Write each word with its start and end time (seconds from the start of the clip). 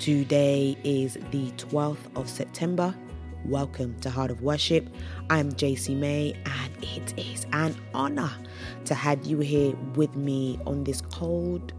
Today 0.00 0.76
is 0.84 1.14
the 1.32 1.50
12th 1.56 2.14
of 2.14 2.30
September. 2.30 2.94
Welcome 3.44 3.98
to 4.00 4.10
Heart 4.10 4.30
of 4.30 4.42
Worship. 4.42 4.88
I'm 5.28 5.50
JC 5.50 5.96
May, 5.96 6.34
and 6.46 6.84
it 6.84 7.18
is 7.18 7.46
an 7.52 7.74
honor 7.92 8.30
to 8.84 8.94
have 8.94 9.26
you 9.26 9.40
here 9.40 9.74
with 9.96 10.14
me 10.14 10.56
on 10.66 10.84
this 10.84 11.00
cold, 11.00 11.72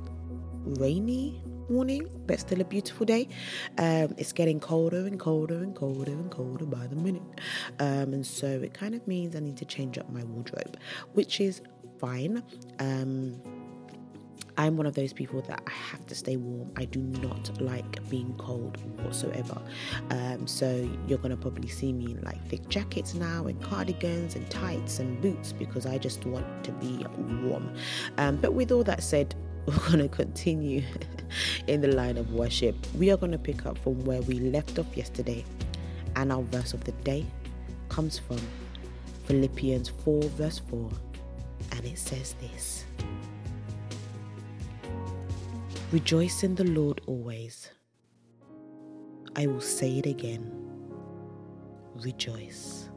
rainy 0.66 1.42
morning, 1.70 2.10
but 2.28 2.42
still 2.42 2.60
a 2.60 2.66
beautiful 2.66 3.06
day. 3.06 3.30
Um, 3.78 4.14
it's 4.18 4.34
getting 4.34 4.60
colder 4.60 5.08
and 5.08 5.18
colder 5.18 5.56
and 5.56 5.74
colder 5.74 6.12
and 6.12 6.30
colder 6.30 6.66
by 6.66 6.88
the 6.88 6.98
minute. 6.98 7.24
Um, 7.80 8.14
and 8.14 8.28
so 8.28 8.48
it 8.48 8.74
kind 8.74 8.96
of 8.96 9.08
means 9.08 9.34
I 9.34 9.40
need 9.40 9.56
to 9.58 9.66
change 9.66 9.98
up 9.98 10.10
my 10.10 10.26
wardrobe, 10.26 10.78
which 11.14 11.40
is 11.40 11.62
fine. 12.00 12.44
Um, 12.80 13.42
I'm 14.60 14.76
one 14.76 14.86
of 14.86 14.94
those 14.94 15.14
people 15.14 15.42
that 15.44 15.64
I 15.66 15.72
have 15.72 16.06
to 16.08 16.14
stay 16.14 16.36
warm. 16.36 16.70
I 16.76 16.84
do 16.84 17.00
not 17.00 17.62
like 17.62 17.98
being 18.10 18.36
cold 18.38 18.78
whatsoever. 19.06 19.58
Um, 20.10 20.46
so 20.48 20.86
you're 21.08 21.18
gonna 21.18 21.38
probably 21.38 21.70
see 21.70 21.94
me 21.94 22.12
in 22.12 22.22
like 22.24 22.46
thick 22.50 22.68
jackets 22.68 23.14
now, 23.14 23.46
and 23.46 23.62
cardigans 23.64 24.36
and 24.36 24.50
tights 24.52 25.00
and 25.00 25.22
boots 25.22 25.54
because 25.54 25.86
I 25.86 25.98
just 25.98 26.26
want 26.26 26.46
to 26.66 26.74
be 26.74 27.06
warm. 27.42 27.74
Um, 28.18 28.36
but 28.36 28.54
with 28.54 28.74
all 28.74 28.84
that 28.84 29.02
said, 29.02 29.34
we're 29.66 29.78
gonna 29.90 30.10
continue 30.10 30.84
in 31.68 31.80
the 31.80 31.96
line 31.96 32.18
of 32.18 32.34
worship. 32.34 32.76
We 32.98 33.12
are 33.12 33.18
gonna 33.18 33.38
pick 33.38 33.66
up 33.66 33.78
from 33.78 34.04
where 34.04 34.22
we 34.24 34.42
left 34.42 34.78
off 34.78 34.98
yesterday, 34.98 35.46
and 36.18 36.34
our 36.34 36.44
verse 36.44 36.74
of 36.74 36.84
the 36.84 36.92
day 37.04 37.26
comes 37.88 38.20
from 38.20 38.42
Philippians 39.24 39.88
4, 40.04 40.22
verse 40.24 40.60
4, 40.70 40.90
and 41.72 41.86
it 41.86 41.98
says 41.98 42.36
this. 42.42 42.84
Rejoice 45.92 46.44
in 46.44 46.54
the 46.54 46.66
Lord 46.66 47.02
always. 47.08 47.72
I 49.36 49.48
will 49.48 49.60
say 49.60 49.98
it 49.98 50.06
again. 50.06 50.52
Rejoice. 51.96 52.90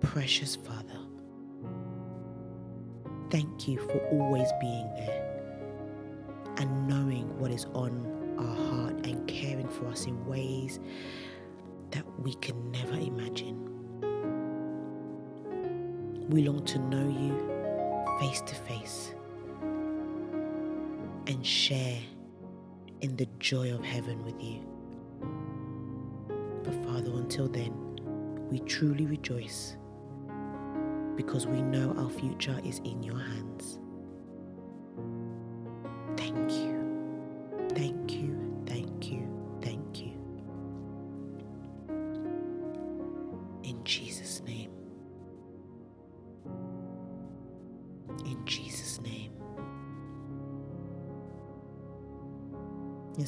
Precious 0.00 0.54
Father, 0.54 0.98
thank 3.30 3.66
you 3.66 3.78
for 3.78 4.06
always 4.08 4.48
being 4.60 4.90
there 4.96 5.26
and 6.58 6.86
knowing 6.86 7.26
what 7.38 7.50
is 7.50 7.64
on 7.72 8.36
our 8.38 8.54
heart 8.66 9.06
and 9.06 9.26
caring 9.26 9.68
for 9.68 9.86
us 9.86 10.04
in 10.04 10.26
ways 10.26 10.78
that 11.90 12.04
we 12.20 12.34
can 12.34 12.70
never 12.70 12.96
imagine. 12.96 13.56
We 16.28 16.42
long 16.42 16.62
to 16.66 16.78
know 16.78 17.08
you 17.08 18.18
face 18.20 18.42
to 18.42 18.54
face 18.54 19.14
and 21.26 21.46
share 21.46 21.98
in 23.00 23.16
the 23.16 23.26
joy 23.38 23.72
of 23.72 23.84
heaven 23.84 24.24
with 24.24 24.40
you. 24.42 24.64
But 26.62 26.74
Father, 26.84 27.10
until 27.12 27.48
then, 27.48 27.72
we 28.50 28.60
truly 28.60 29.06
rejoice 29.06 29.76
because 31.16 31.46
we 31.46 31.62
know 31.62 31.94
our 31.98 32.10
future 32.10 32.58
is 32.64 32.78
in 32.80 33.02
your 33.02 33.18
hands. 33.18 33.78
Thank 36.16 36.52
you. 36.52 37.68
Thank 37.74 38.12
you. 38.12 38.31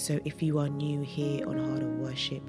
So, 0.04 0.20
if 0.26 0.42
you 0.42 0.58
are 0.58 0.68
new 0.68 1.00
here 1.00 1.48
on 1.48 1.56
Heart 1.56 1.82
of 1.82 1.88
Worship, 1.98 2.42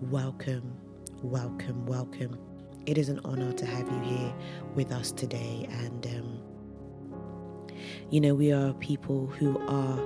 welcome, 0.00 0.74
welcome, 1.22 1.84
welcome. 1.84 2.38
It 2.86 2.96
is 2.96 3.10
an 3.10 3.20
honor 3.26 3.52
to 3.52 3.66
have 3.66 3.86
you 3.86 4.00
here 4.00 4.34
with 4.74 4.90
us 4.90 5.12
today. 5.12 5.68
And, 5.70 6.06
um, 6.06 7.76
you 8.08 8.22
know, 8.22 8.34
we 8.34 8.52
are 8.52 8.72
people 8.72 9.26
who 9.26 9.58
are 9.68 10.00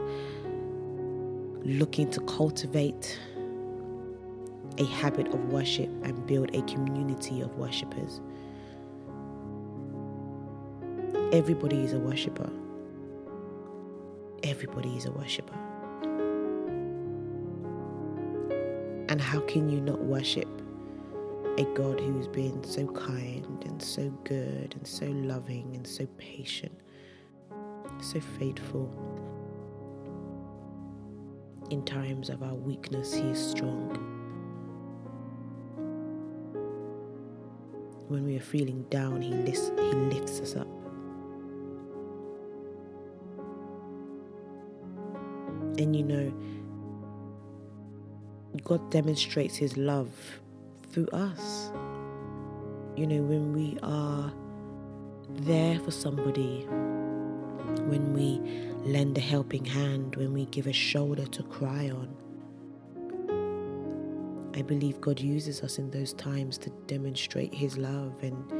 looking 1.65 2.11
to 2.11 2.21
cultivate 2.23 3.17
a 4.79 4.85
habit 4.87 5.29
of 5.29 5.53
worship 5.53 5.89
and 6.03 6.27
build 6.27 6.53
a 6.53 6.63
community 6.63 7.43
of 7.43 7.57
worshippers. 7.59 8.21
Everybody 11.33 11.77
is 11.85 11.93
a 11.93 12.01
worshipper. 12.01 12.51
Everybody 14.43 14.97
is 14.97 15.05
a 15.05 15.13
worshipper. 15.13 15.70
How 19.31 19.39
can 19.43 19.69
you 19.69 19.81
not 19.81 20.01
worship 20.01 20.49
a 21.57 21.63
God 21.77 22.01
who's 22.01 22.27
been 22.27 22.65
so 22.65 22.85
kind 22.89 23.63
and 23.65 23.81
so 23.81 24.11
good 24.25 24.75
and 24.75 24.85
so 24.85 25.07
loving 25.07 25.71
and 25.77 25.87
so 25.87 26.05
patient, 26.19 26.77
so 28.01 28.19
faithful? 28.19 28.91
In 31.71 31.85
times 31.85 32.29
of 32.29 32.43
our 32.43 32.55
weakness, 32.55 33.15
He 33.15 33.21
is 33.21 33.39
strong. 33.39 33.91
When 38.09 38.25
we 38.25 38.37
are 38.37 38.41
feeling 38.41 38.83
down, 38.91 39.23
He 39.23 39.31
lifts, 39.31 39.71
he 39.77 39.93
lifts 39.93 40.41
us 40.41 40.57
up. 40.57 40.67
And 45.79 45.95
you 45.95 46.03
know, 46.03 46.35
God 48.65 48.91
demonstrates 48.91 49.57
His 49.57 49.77
love 49.77 50.11
through 50.91 51.09
us. 51.09 51.71
You 52.97 53.07
know, 53.07 53.23
when 53.23 53.53
we 53.53 53.79
are 53.83 54.33
there 55.29 55.79
for 55.81 55.91
somebody, 55.91 56.67
when 57.87 58.13
we 58.13 58.41
lend 58.85 59.17
a 59.19 59.21
helping 59.21 59.65
hand, 59.65 60.17
when 60.17 60.33
we 60.33 60.47
give 60.47 60.67
a 60.67 60.73
shoulder 60.73 61.27
to 61.27 61.43
cry 61.45 61.91
on. 61.91 62.17
I 64.55 64.63
believe 64.63 65.01
God 65.01 65.21
uses 65.21 65.63
us 65.63 65.79
in 65.79 65.91
those 65.91 66.13
times 66.13 66.59
to 66.59 66.71
demonstrate 66.87 67.55
His 67.55 67.79
love 67.79 68.23
and 68.23 68.51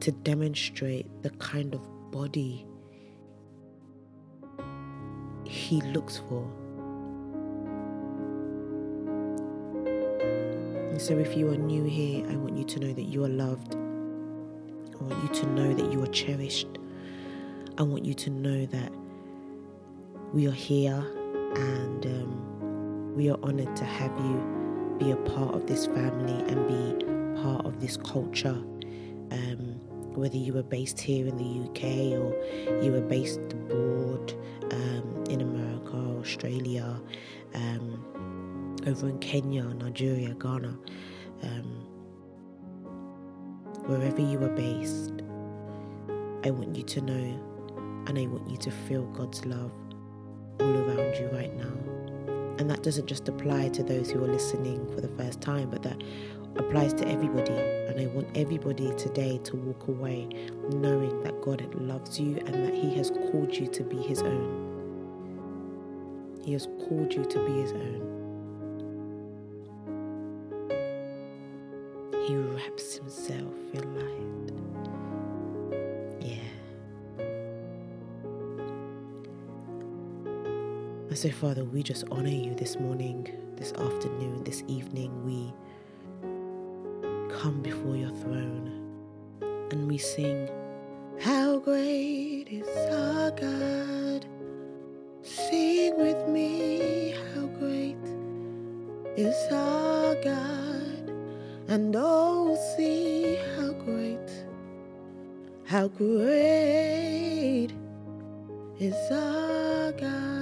to 0.00 0.10
demonstrate 0.10 1.06
the 1.22 1.30
kind 1.30 1.74
of 1.74 2.10
body 2.10 2.66
He 5.44 5.80
looks 5.80 6.18
for. 6.28 6.50
So, 11.02 11.18
if 11.18 11.36
you 11.36 11.50
are 11.50 11.56
new 11.56 11.82
here, 11.82 12.24
I 12.30 12.36
want 12.36 12.56
you 12.56 12.62
to 12.62 12.78
know 12.78 12.92
that 12.92 13.02
you 13.02 13.24
are 13.24 13.28
loved. 13.28 13.74
I 13.74 15.02
want 15.02 15.20
you 15.24 15.40
to 15.40 15.46
know 15.48 15.74
that 15.74 15.92
you 15.92 16.00
are 16.00 16.06
cherished. 16.06 16.68
I 17.76 17.82
want 17.82 18.04
you 18.04 18.14
to 18.14 18.30
know 18.30 18.66
that 18.66 18.92
we 20.32 20.46
are 20.46 20.52
here 20.52 21.04
and 21.56 22.06
um, 22.06 23.16
we 23.16 23.28
are 23.30 23.38
honored 23.42 23.74
to 23.74 23.84
have 23.84 24.12
you 24.20 24.96
be 25.00 25.10
a 25.10 25.16
part 25.16 25.56
of 25.56 25.66
this 25.66 25.86
family 25.86 26.38
and 26.48 26.68
be 26.68 27.42
part 27.42 27.66
of 27.66 27.80
this 27.80 27.96
culture. 27.96 28.60
Um, 29.32 29.80
whether 30.14 30.36
you 30.36 30.52
were 30.52 30.62
based 30.62 31.00
here 31.00 31.26
in 31.26 31.36
the 31.36 31.68
UK 31.68 32.12
or 32.16 32.32
you 32.80 32.92
were 32.92 33.00
based 33.00 33.40
abroad 33.50 34.11
over 38.86 39.08
in 39.08 39.18
Kenya, 39.18 39.64
Nigeria, 39.64 40.34
Ghana, 40.34 40.76
um, 41.42 41.64
wherever 43.86 44.20
you 44.20 44.42
are 44.42 44.48
based, 44.48 45.12
I 46.44 46.50
want 46.50 46.76
you 46.76 46.82
to 46.82 47.00
know 47.00 48.04
and 48.06 48.18
I 48.18 48.26
want 48.26 48.50
you 48.50 48.56
to 48.56 48.70
feel 48.70 49.04
God's 49.12 49.44
love 49.46 49.72
all 50.60 50.76
around 50.76 51.16
you 51.16 51.28
right 51.32 51.54
now. 51.56 51.72
And 52.58 52.68
that 52.70 52.82
doesn't 52.82 53.06
just 53.06 53.28
apply 53.28 53.68
to 53.70 53.82
those 53.82 54.10
who 54.10 54.22
are 54.22 54.28
listening 54.28 54.86
for 54.94 55.00
the 55.00 55.08
first 55.16 55.40
time, 55.40 55.70
but 55.70 55.82
that 55.82 56.02
applies 56.56 56.92
to 56.94 57.08
everybody. 57.08 57.52
And 57.52 58.00
I 58.00 58.06
want 58.06 58.28
everybody 58.36 58.92
today 58.94 59.38
to 59.44 59.56
walk 59.56 59.88
away 59.88 60.28
knowing 60.70 61.22
that 61.22 61.40
God 61.42 61.74
loves 61.74 62.20
you 62.20 62.36
and 62.46 62.54
that 62.66 62.74
He 62.74 62.94
has 62.96 63.10
called 63.10 63.54
you 63.54 63.66
to 63.68 63.82
be 63.82 63.96
His 63.96 64.22
own. 64.22 64.70
He 66.44 66.52
has 66.52 66.66
called 66.88 67.14
you 67.14 67.24
to 67.24 67.46
be 67.46 67.52
His 67.60 67.72
own. 67.72 68.11
wraps 72.62 72.96
himself 72.96 73.54
in 73.74 73.94
light. 73.94 74.52
Yeah. 76.20 76.36
And 81.08 81.18
so, 81.18 81.30
Father, 81.30 81.64
we 81.64 81.82
just 81.82 82.04
honor 82.10 82.28
you 82.28 82.54
this 82.54 82.78
morning, 82.78 83.32
this 83.56 83.72
afternoon, 83.72 84.44
this 84.44 84.62
evening. 84.66 85.10
We 85.24 85.52
come 87.36 87.60
before 87.62 87.96
your 87.96 88.10
throne 88.10 88.70
and 89.70 89.88
we 89.88 89.98
sing, 89.98 90.48
How 91.20 91.58
great 91.58 92.46
is 92.48 92.68
our 92.92 93.30
God! 93.32 94.26
Sing 95.22 95.96
with 95.98 96.28
me, 96.28 97.14
how 97.34 97.46
great 97.58 97.96
is 99.16 99.36
our 99.52 100.14
God, 100.16 101.12
and 101.68 101.94
all. 101.96 102.21
How 105.72 105.88
great 105.88 107.70
is 108.78 108.94
our 109.10 109.90
God. 109.92 110.41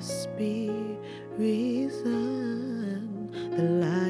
Father, 0.00 0.14
Spirit, 0.14 1.92
Son, 1.92 3.30
the 3.56 3.62
Lion 3.62 4.09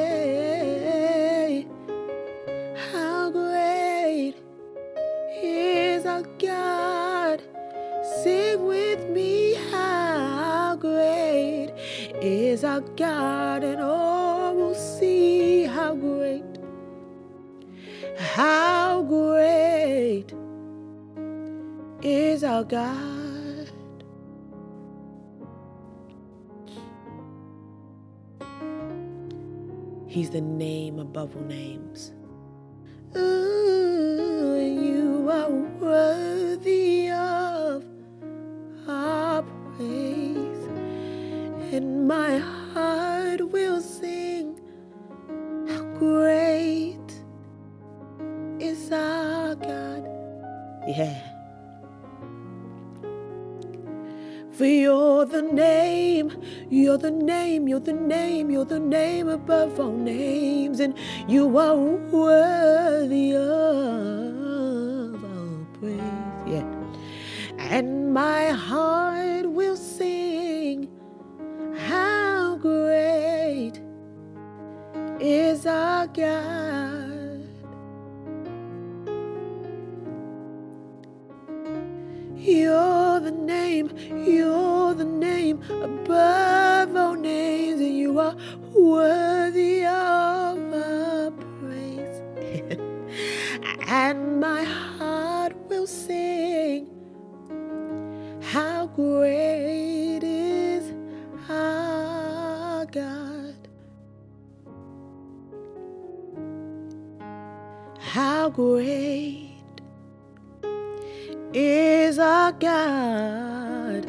How 2.92 3.30
great 3.30 4.34
is 5.40 6.04
our 6.04 6.22
God. 6.38 7.42
Sing 8.22 8.64
with 8.66 9.08
me, 9.10 9.54
how 9.70 10.76
great 10.80 11.72
is 12.20 12.64
our 12.64 12.80
God, 12.80 13.62
and 13.62 13.80
oh, 13.80 14.52
we'll 14.56 14.74
see 14.74 15.62
how 15.64 15.94
great, 15.94 16.42
how 18.16 19.02
great 19.02 20.34
is 22.02 22.42
our 22.42 22.64
God. 22.64 23.07
He's 30.18 30.30
the 30.30 30.40
name 30.40 30.98
above 30.98 31.36
all 31.36 31.44
names. 31.44 32.10
Ooh, 33.16 34.58
you 34.58 35.30
are 35.30 35.48
worthy 35.48 37.08
of 37.08 37.84
our 38.88 39.44
praise, 39.76 40.64
and 41.72 42.08
my 42.08 42.38
heart 42.38 42.57
you're 56.88 56.96
the 56.96 57.10
name, 57.10 57.68
you're 57.68 57.80
the 57.80 57.92
name, 57.92 58.50
you're 58.50 58.64
the 58.64 58.80
name 58.80 59.28
above 59.28 59.78
all 59.78 59.92
names, 59.92 60.80
and 60.80 60.94
you 61.28 61.58
are 61.58 61.76
worthy 61.76 63.34
of 63.34 63.42
our 65.22 65.66
praise. 65.74 66.00
Yeah. 66.46 66.64
And 67.58 68.14
my 68.14 68.46
heart 68.52 69.44
will 69.44 69.76
sing, 69.76 70.88
How 71.88 72.56
great 72.56 73.82
is 75.20 75.66
our 75.66 76.06
God. 76.06 76.57
How 98.48 98.86
great 98.86 100.20
is 100.22 100.94
our 101.50 102.86
God! 102.86 103.68
How 108.00 108.48
great 108.48 109.50
is 111.52 112.18
our 112.18 112.52
God. 112.52 114.06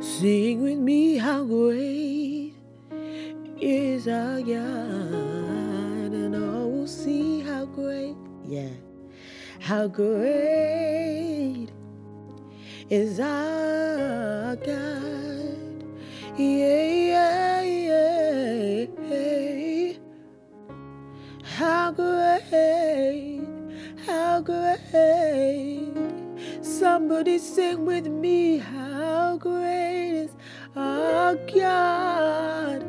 Sing 0.00 0.62
with 0.62 0.78
me, 0.78 1.18
how 1.18 1.44
great 1.44 2.54
is 3.60 4.08
our 4.08 4.40
God. 4.40 6.12
And 6.16 6.34
all 6.34 6.70
will 6.70 6.86
see 6.86 7.40
how 7.40 7.66
great, 7.66 8.16
yeah, 8.42 8.70
how 9.60 9.86
great 9.86 11.35
is 12.88 13.18
our 13.18 14.54
God. 14.56 15.84
Yeah, 16.36 17.62
yeah, 17.62 17.62
yeah. 17.62 18.86
How 21.56 21.90
great, 21.90 23.40
how 24.06 24.40
great. 24.40 25.88
Somebody 26.60 27.38
sing 27.38 27.86
with 27.86 28.06
me, 28.06 28.58
how 28.58 29.38
great 29.38 30.26
is 30.26 30.36
our 30.76 31.34
God. 31.34 32.84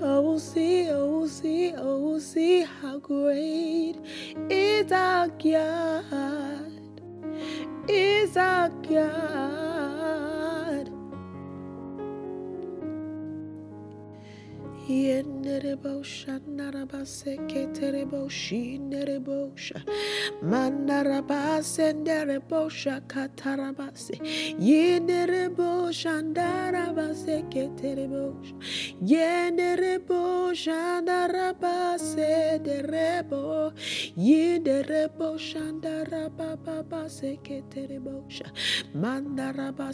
Oh, 0.00 0.38
see, 0.38 0.88
oh, 0.88 1.26
see, 1.26 1.74
oh, 1.76 2.18
see 2.20 2.62
how 2.62 2.98
great 2.98 3.96
is 4.48 4.90
our 4.92 5.28
God. 5.28 6.19
Is 8.30 8.36
our 8.36 8.68
God. 8.88 9.10
Yenderebo 15.50 15.98
shanaraba 16.04 17.02
seketerebo 17.04 18.30
shinerebo 18.30 19.50
sha 19.56 19.80
manaraba 20.44 21.58
senderebo 21.60 22.70
shakatarabase 22.70 24.14
yenderebo 24.60 25.90
shandaraba 25.90 27.10
seketerebo 27.22 28.36
yenderebo 29.02 30.54
shandaraba 30.54 31.98
sederebo 31.98 33.72
yenderebo 34.16 35.34
shandaraba 35.36 36.56
baba 36.64 37.08
seketerebo 37.10 38.22
sha 38.30 38.46
mandaraba 38.94 39.90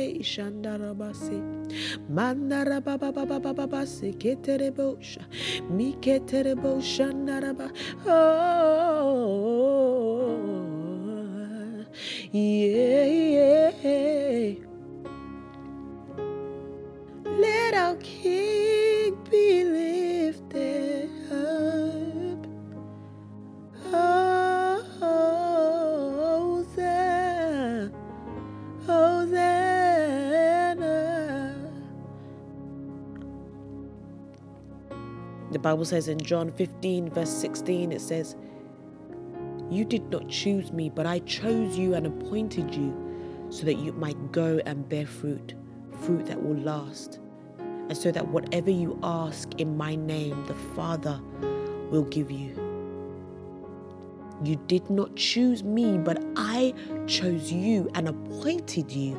senderere 0.00 0.24
shandaraba 0.24 1.14
seketerebo 1.14 1.42
sha 1.42 1.50
Yinderere 1.60 1.60
shandarabase. 1.62 2.10
Mandarabababababase 2.10 4.12
keterebosha. 4.18 5.22
Mi 5.70 5.92
keterebo 6.00 6.80
shandaraba. 6.80 7.70
Oh, 8.06 8.16
yeah. 12.32 12.89
Bible 35.62 35.84
says 35.84 36.08
in 36.08 36.18
John 36.18 36.50
15, 36.50 37.10
verse 37.10 37.30
16, 37.30 37.92
it 37.92 38.00
says, 38.00 38.36
You 39.68 39.84
did 39.84 40.10
not 40.10 40.28
choose 40.28 40.72
me, 40.72 40.88
but 40.88 41.06
I 41.06 41.18
chose 41.20 41.76
you 41.76 41.94
and 41.94 42.06
appointed 42.06 42.74
you 42.74 42.94
so 43.50 43.64
that 43.66 43.74
you 43.78 43.92
might 43.92 44.32
go 44.32 44.60
and 44.64 44.88
bear 44.88 45.06
fruit, 45.06 45.54
fruit 46.00 46.26
that 46.26 46.42
will 46.42 46.56
last. 46.56 47.18
And 47.58 47.96
so 47.96 48.10
that 48.12 48.26
whatever 48.28 48.70
you 48.70 48.98
ask 49.02 49.48
in 49.58 49.76
my 49.76 49.96
name, 49.96 50.44
the 50.46 50.54
Father 50.54 51.20
will 51.90 52.04
give 52.04 52.30
you. 52.30 52.54
You 54.42 54.56
did 54.68 54.88
not 54.88 55.16
choose 55.16 55.62
me, 55.62 55.98
but 55.98 56.24
I 56.36 56.72
chose 57.06 57.52
you 57.52 57.90
and 57.94 58.08
appointed 58.08 58.90
you 58.90 59.18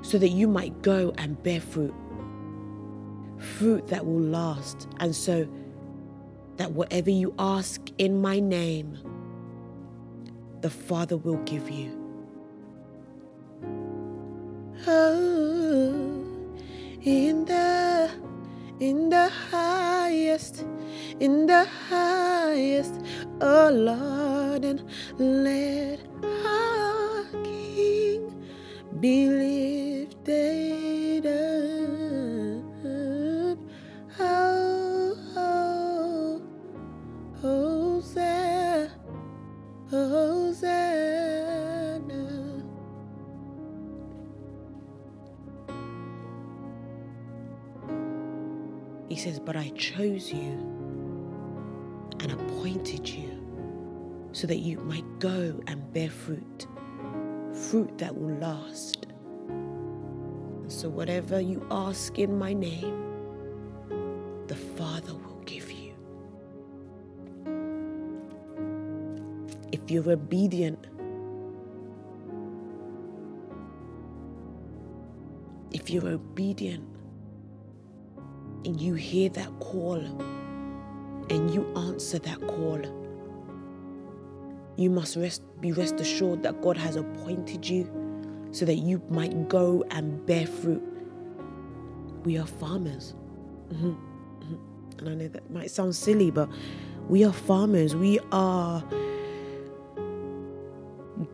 so 0.00 0.16
that 0.16 0.30
you 0.30 0.48
might 0.48 0.80
go 0.80 1.12
and 1.18 1.42
bear 1.42 1.60
fruit, 1.60 1.94
fruit 3.38 3.86
that 3.88 4.04
will 4.04 4.20
last. 4.20 4.88
And 5.00 5.14
so 5.14 5.48
that 6.56 6.72
whatever 6.72 7.10
you 7.10 7.34
ask 7.38 7.80
in 7.98 8.20
my 8.20 8.40
name, 8.40 8.98
the 10.60 10.70
Father 10.70 11.16
will 11.16 11.38
give 11.44 11.70
you. 11.70 11.94
Oh, 14.86 16.24
in 17.02 17.44
the 17.44 18.10
in 18.80 19.08
the 19.08 19.28
highest, 19.50 20.64
in 21.18 21.46
the 21.46 21.64
highest, 21.88 23.00
oh 23.40 23.70
Lord, 23.70 24.64
and 24.64 24.82
let 25.18 26.00
our 26.22 27.24
King 27.42 28.32
be 29.00 29.26
lifted 29.26 30.87
says, 49.18 49.40
But 49.40 49.56
I 49.56 49.70
chose 49.70 50.32
you 50.32 50.52
and 52.20 52.32
appointed 52.32 53.08
you 53.08 53.38
so 54.32 54.46
that 54.46 54.58
you 54.58 54.78
might 54.78 55.18
go 55.18 55.60
and 55.66 55.92
bear 55.92 56.10
fruit, 56.10 56.66
fruit 57.52 57.98
that 57.98 58.16
will 58.16 58.36
last. 58.36 59.06
So, 60.68 60.88
whatever 60.88 61.40
you 61.40 61.66
ask 61.70 62.18
in 62.18 62.38
my 62.38 62.52
name, 62.52 63.08
the 64.46 64.54
Father 64.54 65.14
will 65.14 65.42
give 65.46 65.70
you. 65.72 65.94
If 69.72 69.90
you're 69.90 70.10
obedient, 70.10 70.86
if 75.72 75.88
you're 75.90 76.08
obedient, 76.08 76.97
and 78.64 78.80
you 78.80 78.94
hear 78.94 79.28
that 79.30 79.48
call 79.60 79.96
and 81.30 81.54
you 81.54 81.66
answer 81.76 82.18
that 82.20 82.40
call, 82.46 82.80
you 84.76 84.90
must 84.90 85.16
rest, 85.16 85.42
be 85.60 85.72
rest 85.72 86.00
assured 86.00 86.42
that 86.42 86.62
God 86.62 86.76
has 86.76 86.96
appointed 86.96 87.68
you 87.68 87.90
so 88.52 88.64
that 88.64 88.76
you 88.76 89.02
might 89.10 89.48
go 89.48 89.84
and 89.90 90.24
bear 90.24 90.46
fruit. 90.46 90.82
We 92.24 92.38
are 92.38 92.46
farmers. 92.46 93.14
Mm-hmm. 93.72 93.88
Mm-hmm. 93.88 94.98
And 94.98 95.08
I 95.08 95.14
know 95.14 95.28
that 95.28 95.50
might 95.50 95.70
sound 95.70 95.94
silly, 95.94 96.30
but 96.30 96.48
we 97.08 97.24
are 97.24 97.32
farmers. 97.32 97.94
We 97.94 98.18
are 98.32 98.82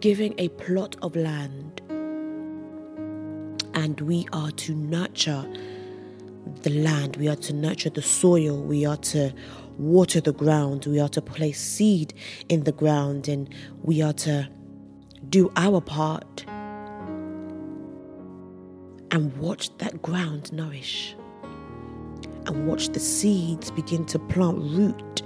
giving 0.01 0.35
a 0.39 0.49
plot 0.51 0.97
of 1.03 1.17
land 1.17 1.81
and 3.75 4.01
we 4.01 4.27
are 4.33 4.51
to 4.51 4.75
nurture 4.75 5.47
the 6.63 6.71
land, 6.71 7.17
we 7.17 7.29
are 7.29 7.37
to 7.37 7.53
nurture 7.53 7.91
the 7.91 8.03
soil, 8.03 8.63
we 8.63 8.85
are 8.85 8.97
to 8.97 9.33
water 9.79 10.21
the 10.21 10.33
ground, 10.33 10.87
we 10.87 11.01
are 11.01 11.09
to 11.09 11.21
place 11.23 11.61
seed 11.61 12.15
in 12.49 12.65
the 12.65 12.73
ground, 12.73 13.29
and 13.29 13.53
we 13.83 14.03
are 14.03 14.13
to 14.13 14.49
do 15.29 15.51
our 15.57 15.81
part 15.81 16.45
and 19.11 19.37
watch 19.37 19.77
that 19.79 20.03
ground 20.03 20.53
nourish 20.53 21.17
and 22.47 22.67
watch 22.67 22.89
the 22.89 23.01
seeds 23.01 23.71
begin 23.71 24.05
to 24.05 24.19
plant 24.19 24.59
root 24.59 25.23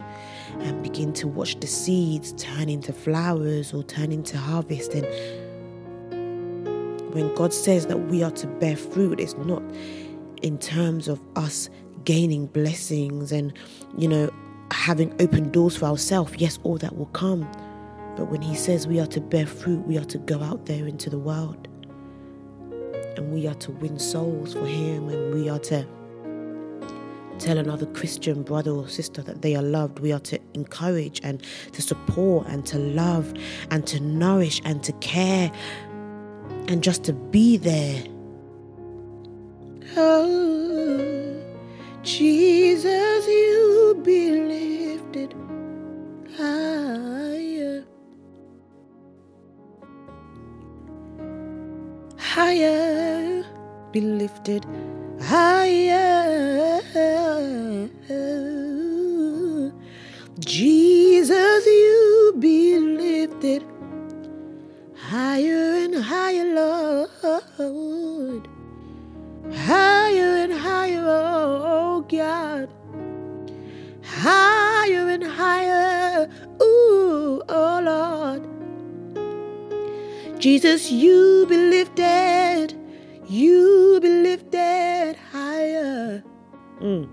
and 0.61 0.83
begin 0.83 1.13
to 1.13 1.27
watch 1.27 1.59
the 1.61 1.67
seeds 1.67 2.33
turn 2.35 2.69
into 2.69 2.93
flowers 2.93 3.73
or 3.73 3.83
turn 3.83 4.13
into 4.13 4.39
harvest. 4.39 4.95
And 4.95 5.07
when 7.15 7.35
God 7.35 7.53
says 7.53 7.87
that 7.87 8.09
we 8.09 8.23
are 8.23 8.31
to 8.33 8.47
bear 8.47 8.77
fruit, 8.77 9.21
it's 9.21 9.37
not 9.37 9.63
in 10.43 10.59
terms 10.59 11.09
of 11.09 11.21
us 11.37 11.71
gaining 12.05 12.47
blessings 12.47 13.33
and, 13.33 13.53
you 13.97 14.09
know, 14.09 14.31
having 14.71 15.15
open 15.21 15.51
doors 15.51 15.77
for 15.77 15.87
ourselves. 15.87 16.35
Yes, 16.39 16.59
all 16.63 16.79
that 16.79 16.97
will 16.97 17.07
come. 17.07 17.49
But 18.17 18.31
when 18.31 18.43
He 18.43 18.55
says 18.55 18.87
we 18.87 19.01
are 19.01 19.07
to 19.07 19.21
bear 19.21 19.47
fruit, 19.47 19.87
we 19.87 19.99
are 19.99 20.05
to 20.07 20.19
go 20.19 20.43
out 20.43 20.67
there 20.67 20.87
into 20.87 21.11
the 21.11 21.19
world 21.19 21.69
and 23.17 23.33
we 23.33 23.47
are 23.47 23.55
to 23.55 23.73
win 23.73 23.99
souls 23.99 24.55
for 24.55 24.67
Him 24.67 25.09
and 25.09 25.35
we 25.35 25.49
are 25.49 25.59
to 25.59 25.87
tell 27.39 27.59
another 27.59 27.87
Christian 27.87 28.43
brother 28.43 28.71
or 28.71 28.89
sister 28.89 29.23
that 29.23 29.43
they 29.43 29.55
are 29.55 29.63
loved. 29.63 30.01
We 30.01 30.13
are 30.13 30.21
to 30.21 30.41
encourage 30.55 31.21
and 31.23 31.43
to 31.73 31.83
support 31.83 32.47
and 32.49 32.67
to 32.67 32.79
love 32.79 33.33
and 33.71 33.87
to 33.87 34.01
nourish 34.01 34.61
and 34.65 34.83
to 34.85 34.93
care 34.95 35.53
and 36.67 36.83
just 36.83 37.05
to 37.05 37.13
be 37.13 37.57
there 37.57 38.03
Oh, 39.97 41.35
Jesus, 42.03 43.27
you 43.27 44.01
be 44.05 44.31
lifted 44.31 45.35
higher, 46.37 47.85
higher, 52.19 53.45
be 53.93 54.01
lifted 54.01 54.67
higher. 55.23 56.08
Higher 75.39 76.29
ooh, 76.61 77.41
oh 77.49 77.81
Lord. 77.91 78.43
Jesus, 80.41 80.91
you 80.91 81.47
be 81.49 81.57
lifted, 81.57 82.75
you 83.29 84.01
be 84.03 84.09
lifted 84.09 85.15
higher. 85.31 86.25
Mm. 86.81 87.09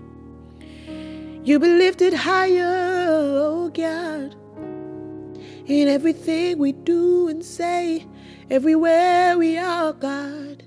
You 1.46 1.60
be 1.60 1.68
lifted 1.68 2.14
higher, 2.14 3.06
oh 3.46 3.70
God. 3.72 4.34
In 5.66 5.86
everything 5.86 6.58
we 6.58 6.72
do 6.72 7.28
and 7.28 7.44
say, 7.44 8.04
everywhere 8.50 9.38
we 9.38 9.56
are, 9.56 9.92
God. 9.92 10.64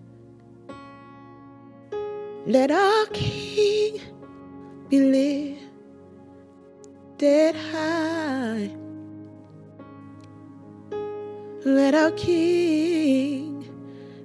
Let 2.45 2.71
our 2.71 3.05
King 3.07 3.99
be 4.87 4.99
lifted 4.99 5.68
high. 7.21 8.71
Let 11.65 11.93
our 11.93 12.11
King 12.11 13.67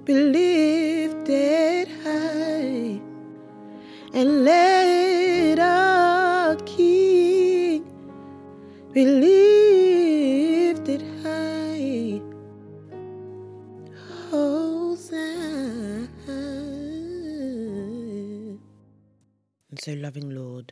be 0.05 0.13
lifted 0.13 1.89
high. 2.03 3.01
And 4.13 4.45
let 4.45 5.59
our 5.59 6.55
King 6.65 7.83
be 8.93 9.05
lifted 9.05 11.03
high. 11.21 12.21
Hosanna. 14.31 16.09
And 19.69 19.79
so, 19.79 19.93
loving 19.93 20.29
Lord, 20.29 20.71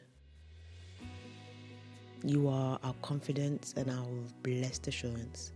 you 2.24 2.48
are 2.48 2.80
our 2.84 2.94
confidence 3.01 3.74
and 3.75 3.89
our 3.89 4.08
blessed 4.44 4.88
assurance. 4.88 5.51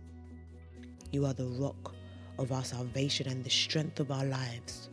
You 1.10 1.24
are 1.24 1.32
the 1.32 1.46
rock 1.46 1.94
of 2.38 2.52
our 2.52 2.64
salvation 2.64 3.26
and 3.28 3.42
the 3.42 3.50
strength 3.50 4.00
of 4.00 4.10
our 4.10 4.24
lives. 4.24 4.90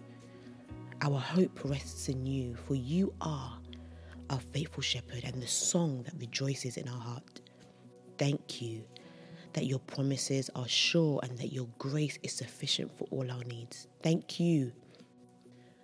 Our 1.01 1.19
hope 1.19 1.59
rests 1.65 2.07
in 2.07 2.25
you, 2.25 2.55
for 2.55 2.75
you 2.75 3.13
are 3.19 3.59
our 4.29 4.39
faithful 4.39 4.81
shepherd, 4.81 5.23
and 5.25 5.41
the 5.41 5.47
song 5.47 6.03
that 6.03 6.13
rejoices 6.17 6.77
in 6.77 6.87
our 6.87 6.99
heart. 6.99 7.41
Thank 8.17 8.61
you 8.61 8.83
that 9.53 9.65
your 9.65 9.79
promises 9.79 10.49
are 10.55 10.67
sure 10.67 11.19
and 11.23 11.37
that 11.37 11.51
your 11.51 11.67
grace 11.77 12.17
is 12.23 12.33
sufficient 12.33 12.97
for 12.97 13.05
all 13.11 13.29
our 13.29 13.43
needs. 13.43 13.87
Thank 14.01 14.39
you 14.39 14.71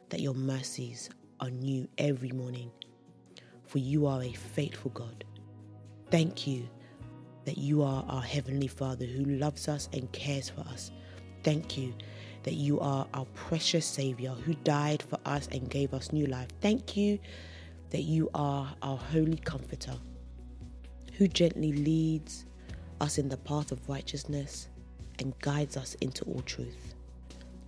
that 0.10 0.22
your 0.22 0.34
mercies 0.34 1.10
are 1.40 1.50
new 1.50 1.88
every 1.98 2.32
morning, 2.32 2.72
for 3.66 3.80
you 3.80 4.08
are 4.08 4.24
a 4.24 4.32
faithful 4.32 4.92
God. 4.92 5.26
Thank 6.12 6.46
you 6.46 6.68
that 7.46 7.58
you 7.58 7.84
are 7.84 8.04
our 8.10 8.22
Heavenly 8.22 8.68
Father 8.68 9.06
who 9.06 9.24
loves 9.24 9.70
us 9.70 9.88
and 9.94 10.12
cares 10.12 10.50
for 10.50 10.60
us. 10.62 10.92
Thank 11.42 11.78
you 11.78 11.94
that 12.44 12.56
you 12.56 12.82
are 12.82 13.08
our 13.14 13.24
precious 13.34 13.86
Savior 13.86 14.32
who 14.32 14.54
died 14.56 15.02
for 15.02 15.18
us 15.26 15.48
and 15.54 15.70
gave 15.70 15.94
us 15.94 16.12
new 16.12 16.26
life. 16.26 16.50
Thank 16.60 16.98
you 16.98 17.18
that 17.92 18.02
you 18.02 18.30
are 18.34 18.76
our 18.82 18.98
Holy 18.98 19.38
Comforter 19.38 19.96
who 21.18 21.30
gently 21.30 21.72
leads 21.72 22.46
us 23.00 23.18
in 23.18 23.30
the 23.30 23.38
path 23.38 23.72
of 23.72 23.88
righteousness 23.88 24.68
and 25.20 25.38
guides 25.40 25.78
us 25.78 25.96
into 26.02 26.26
all 26.26 26.42
truth. 26.42 26.94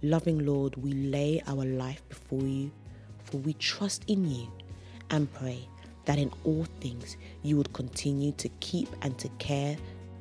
Loving 0.01 0.45
Lord, 0.45 0.75
we 0.75 0.91
lay 0.91 1.41
our 1.47 1.63
life 1.63 2.01
before 2.09 2.43
you, 2.43 2.71
for 3.23 3.37
we 3.37 3.53
trust 3.53 4.03
in 4.07 4.29
you 4.29 4.51
and 5.11 5.31
pray 5.31 5.69
that 6.05 6.17
in 6.17 6.31
all 6.43 6.65
things 6.79 7.17
you 7.43 7.57
would 7.57 7.71
continue 7.73 8.31
to 8.33 8.49
keep 8.59 8.89
and 9.01 9.17
to 9.19 9.29
care, 9.39 9.77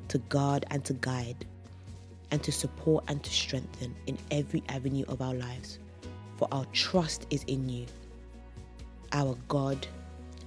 to 0.09 0.19
guard 0.19 0.65
and 0.71 0.85
to 0.85 0.95
guide, 0.95 1.45
and 2.31 2.43
to 2.43 2.53
support 2.53 3.05
and 3.09 3.23
to 3.23 3.31
strengthen 3.31 3.95
in 4.07 4.19
every 4.31 4.63
avenue 4.69 5.05
of 5.09 5.21
our 5.21 5.35
lives. 5.35 5.79
For 6.37 6.49
our 6.53 6.65
trust 6.73 7.27
is 7.31 7.45
in 7.45 7.69
you, 7.69 7.87
our 9.13 9.37
God 9.49 9.87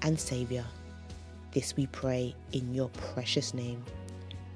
and 0.01 0.19
Savior. 0.19 0.65
This 1.51 1.75
we 1.77 1.87
pray 1.87 2.35
in 2.51 2.73
your 2.73 2.89
precious 2.89 3.53
name. 3.53 3.83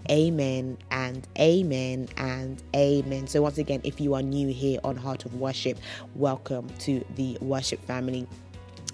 Amen 0.09 0.77
and 0.91 1.27
amen 1.37 2.09
and 2.17 2.61
amen. 2.75 3.27
So, 3.27 3.41
once 3.41 3.57
again, 3.57 3.81
if 3.83 4.01
you 4.01 4.15
are 4.15 4.21
new 4.21 4.47
here 4.47 4.79
on 4.83 4.95
Heart 4.95 5.25
of 5.25 5.35
Worship, 5.35 5.77
welcome 6.15 6.67
to 6.79 7.03
the 7.15 7.37
worship 7.41 7.83
family. 7.85 8.27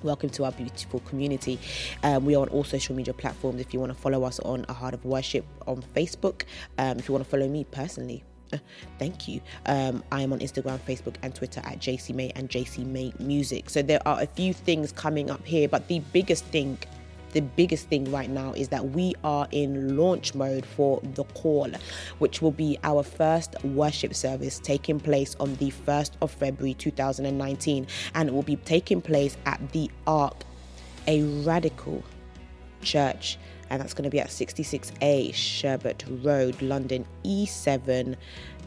Welcome 0.05 0.29
to 0.29 0.43
our 0.43 0.51
beautiful 0.51 0.99
community. 0.99 1.59
Um, 2.03 2.25
we 2.25 2.35
are 2.35 2.43
on 2.43 2.49
all 2.49 2.63
social 2.63 2.95
media 2.95 3.11
platforms. 3.11 3.59
If 3.59 3.73
you 3.73 3.79
want 3.79 3.91
to 3.91 3.97
follow 3.97 4.23
us 4.23 4.39
on 4.41 4.63
A 4.69 4.73
Heart 4.73 4.93
of 4.93 5.03
Worship 5.03 5.43
on 5.65 5.81
Facebook, 5.95 6.43
um, 6.77 6.99
if 6.99 7.07
you 7.07 7.13
want 7.13 7.25
to 7.25 7.29
follow 7.31 7.47
me 7.47 7.63
personally, 7.63 8.23
uh, 8.53 8.59
thank 8.99 9.27
you. 9.27 9.41
Um, 9.65 10.03
I 10.11 10.21
am 10.21 10.31
on 10.31 10.41
Instagram, 10.41 10.77
Facebook, 10.81 11.15
and 11.23 11.33
Twitter 11.33 11.59
at 11.65 11.79
JC 11.79 12.13
May 12.13 12.31
and 12.35 12.51
JC 12.51 12.85
May 12.85 13.13
Music. 13.17 13.67
So 13.67 13.81
there 13.81 13.99
are 14.07 14.21
a 14.21 14.27
few 14.27 14.53
things 14.53 14.91
coming 14.91 15.31
up 15.31 15.43
here, 15.43 15.67
but 15.67 15.87
the 15.87 16.01
biggest 16.13 16.45
thing 16.45 16.77
the 17.35 17.41
biggest 17.41 17.89
thing 17.89 18.09
right 18.11 18.29
now 18.29 18.53
is 18.53 18.69
that 18.69 18.91
we 18.91 19.13
are 19.25 19.45
in 19.51 19.97
launch 19.97 20.33
mode 20.33 20.65
for 20.65 21.01
The 21.03 21.25
Call, 21.25 21.69
which 22.19 22.41
will 22.41 22.51
be 22.51 22.79
our 22.81 23.03
first 23.03 23.61
worship 23.65 24.15
service 24.15 24.57
taking 24.57 25.01
place 25.01 25.35
on 25.37 25.53
the 25.55 25.71
1st 25.85 26.11
of 26.21 26.31
February 26.31 26.75
2019. 26.75 27.87
And 28.13 28.29
it 28.29 28.31
will 28.33 28.41
be 28.41 28.55
taking 28.55 29.01
place 29.01 29.35
at 29.45 29.59
the 29.73 29.91
Ark, 30.07 30.45
a 31.07 31.23
radical 31.43 32.03
church 32.81 33.37
and 33.69 33.81
that's 33.81 33.93
going 33.93 34.03
to 34.03 34.09
be 34.09 34.19
at 34.19 34.27
66A 34.27 35.33
Sherbert 35.33 36.03
Road, 36.23 36.61
London, 36.61 37.05
E7 37.23 38.15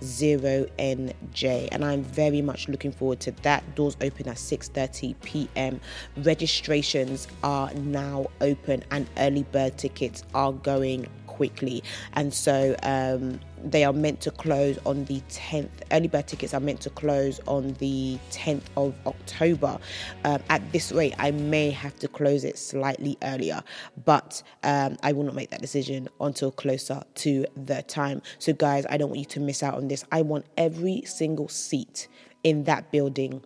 0NJ 0.00 1.68
and 1.72 1.84
I'm 1.84 2.02
very 2.02 2.42
much 2.42 2.68
looking 2.68 2.92
forward 2.92 3.20
to 3.20 3.32
that. 3.42 3.74
Doors 3.74 3.96
open 4.00 4.28
at 4.28 4.36
6:30 4.36 5.14
p.m. 5.22 5.80
Registrations 6.16 7.28
are 7.42 7.72
now 7.74 8.26
open 8.40 8.84
and 8.90 9.08
early 9.16 9.44
bird 9.44 9.76
tickets 9.78 10.22
are 10.34 10.52
going 10.52 11.06
quickly. 11.38 11.84
And 12.14 12.34
so 12.34 12.74
um, 12.82 13.38
they 13.62 13.84
are 13.84 13.92
meant 13.92 14.20
to 14.22 14.32
close 14.32 14.76
on 14.84 15.04
the 15.04 15.20
10th. 15.30 15.70
Early 15.92 16.08
bird 16.08 16.26
tickets 16.26 16.52
are 16.52 16.58
meant 16.58 16.80
to 16.80 16.90
close 16.90 17.40
on 17.46 17.74
the 17.74 18.18
10th 18.32 18.64
of 18.76 18.92
October. 19.06 19.78
Um, 20.24 20.42
at 20.50 20.72
this 20.72 20.90
rate, 20.90 21.14
I 21.16 21.30
may 21.30 21.70
have 21.70 21.96
to 22.00 22.08
close 22.08 22.42
it 22.42 22.58
slightly 22.58 23.16
earlier, 23.22 23.62
but 24.04 24.42
um, 24.64 24.96
I 25.04 25.12
will 25.12 25.22
not 25.22 25.36
make 25.36 25.50
that 25.50 25.62
decision 25.62 26.08
until 26.20 26.50
closer 26.50 27.04
to 27.14 27.46
the 27.56 27.82
time. 27.82 28.20
So, 28.40 28.52
guys, 28.52 28.84
I 28.90 28.96
don't 28.96 29.10
want 29.10 29.20
you 29.20 29.26
to 29.26 29.40
miss 29.40 29.62
out 29.62 29.74
on 29.74 29.86
this. 29.86 30.04
I 30.10 30.22
want 30.22 30.44
every 30.56 31.02
single 31.06 31.48
seat 31.48 32.08
in 32.42 32.64
that 32.64 32.90
building 32.90 33.44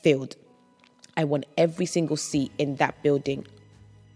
filled. 0.00 0.36
I 1.16 1.24
want 1.24 1.44
every 1.58 1.86
single 1.86 2.16
seat 2.16 2.52
in 2.56 2.76
that 2.76 3.02
building 3.02 3.46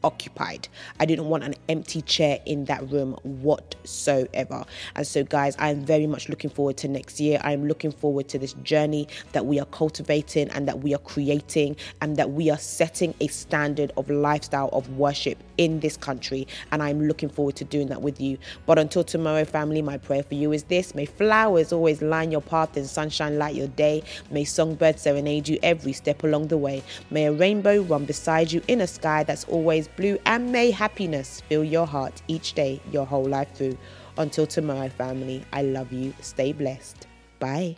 occupied. 0.04 0.68
I 1.00 1.06
didn't 1.06 1.28
want 1.28 1.42
an 1.42 1.54
empty 1.68 2.02
chair 2.02 2.38
in 2.46 2.66
that 2.66 2.88
room 2.90 3.14
whatsoever. 3.24 4.64
And 4.94 5.06
so, 5.06 5.24
guys, 5.24 5.56
I'm 5.58 5.84
very 5.84 6.06
much 6.06 6.28
looking 6.28 6.50
forward 6.50 6.76
to 6.78 6.88
next 6.88 7.18
year. 7.18 7.40
I'm 7.42 7.66
looking 7.66 7.90
forward 7.90 8.28
to 8.28 8.38
this 8.38 8.52
journey 8.62 9.08
that 9.32 9.46
we 9.46 9.58
are 9.58 9.66
cultivating 9.66 10.50
and 10.50 10.68
that 10.68 10.80
we 10.80 10.94
are 10.94 10.98
creating 10.98 11.76
and 12.00 12.16
that 12.16 12.30
we 12.32 12.50
are 12.50 12.58
setting 12.58 13.14
a 13.20 13.26
standard 13.28 13.90
of 13.96 14.10
lifestyle 14.10 14.68
of 14.72 14.88
worship 14.96 15.38
in 15.58 15.80
this 15.80 15.96
country. 15.96 16.46
And 16.70 16.82
I'm 16.82 17.08
looking 17.08 17.30
forward 17.30 17.56
to 17.56 17.64
doing 17.64 17.88
that 17.88 18.02
with 18.02 18.20
you. 18.20 18.38
But 18.66 18.78
until 18.78 19.04
tomorrow, 19.04 19.44
family, 19.44 19.82
my 19.82 19.96
prayer 19.96 20.22
for 20.22 20.34
you 20.34 20.52
is 20.52 20.64
this 20.64 20.94
may 20.94 21.06
flowers 21.06 21.72
always 21.72 22.02
line 22.02 22.30
your 22.30 22.42
path 22.42 22.76
and 22.76 22.86
sunshine 22.86 23.38
light 23.38 23.54
your 23.54 23.68
day. 23.68 24.02
May 24.30 24.44
songbirds 24.44 25.02
serenade 25.02 25.48
you 25.48 25.58
every 25.62 25.92
step 25.92 26.22
along 26.22 26.48
the 26.48 26.58
way. 26.58 26.82
May 27.10 27.26
a 27.26 27.32
rainbow 27.32 27.82
run 27.82 28.04
beside 28.04 28.52
you 28.52 28.62
in 28.68 28.80
a 28.80 28.86
sky 28.86 29.24
that's 29.24 29.44
always 29.44 29.88
blue, 29.96 30.18
and 30.26 30.50
may 30.50 30.70
happiness 30.70 31.40
fill 31.48 31.64
your 31.64 31.86
heart 31.86 32.22
each 32.28 32.54
day, 32.54 32.80
your 32.90 33.06
whole 33.06 33.28
life 33.28 33.52
through. 33.54 33.76
Until 34.18 34.46
tomorrow, 34.46 34.88
family, 34.88 35.44
I 35.52 35.62
love 35.62 35.92
you. 35.92 36.14
Stay 36.20 36.52
blessed. 36.52 37.06
Bye. 37.38 37.76